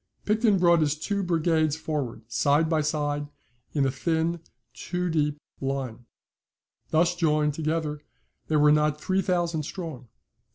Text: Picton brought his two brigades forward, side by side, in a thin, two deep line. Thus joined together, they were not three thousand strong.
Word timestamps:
Picton 0.25 0.57
brought 0.57 0.79
his 0.79 0.95
two 0.97 1.21
brigades 1.21 1.75
forward, 1.75 2.23
side 2.27 2.67
by 2.67 2.81
side, 2.81 3.27
in 3.75 3.85
a 3.85 3.91
thin, 3.91 4.39
two 4.73 5.11
deep 5.11 5.37
line. 5.59 6.05
Thus 6.89 7.15
joined 7.15 7.53
together, 7.53 8.01
they 8.47 8.55
were 8.55 8.71
not 8.71 8.99
three 8.99 9.21
thousand 9.21 9.61
strong. 9.61 10.07